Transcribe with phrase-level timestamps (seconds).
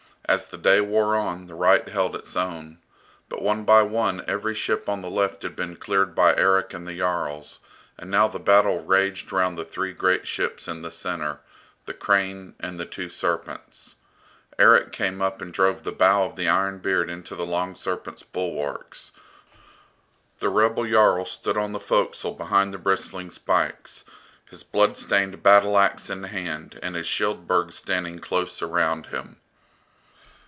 [0.25, 2.77] As the day wore on the right held its own;
[3.27, 6.87] but one by one every ship on the left had been cleared by Erik and
[6.87, 7.59] the Jarls,
[7.99, 11.41] and now the battle raged round the three great ships in the centre,
[11.85, 13.95] the "Crane" and the two "Serpents."
[14.57, 18.23] Erik came up and drove the bow of the "Iron Beard" into the "Long Serpent's"
[18.23, 19.11] bulwarks.
[20.39, 24.05] The rebel Jarl stood on the forecastle behind the bristling spikes,
[24.49, 29.35] his blood stained battle axe in hand and his Shield burg standing close around him.